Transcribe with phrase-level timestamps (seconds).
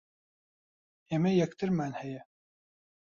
[1.09, 2.21] ئێمە یەکترمان ھەیە.